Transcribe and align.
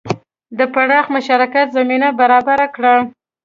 د 0.57 0.59
پراخ 0.73 1.05
مشارکت 1.15 1.67
زمینه 1.77 2.09
برابره 2.19 2.67
کړه. 2.75 2.95